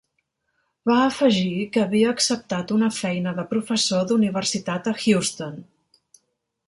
Va 0.91 0.95
afegir 1.09 1.51
que 1.75 1.83
havia 1.83 2.13
acceptat 2.15 2.73
una 2.77 2.89
feina 3.01 3.35
de 3.41 3.47
professor 3.55 4.09
d'universitat 4.13 4.91
a 4.93 4.95
Houston. 5.05 5.61